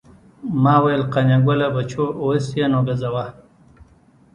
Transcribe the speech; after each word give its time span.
ما 0.63 0.75
ویل 0.83 1.03
قانع 1.13 1.39
ګله 1.45 1.67
بچو 1.75 2.05
اوس 2.23 2.45
یې 2.57 2.65
نو 2.71 2.79
ګزوه. 2.87 3.25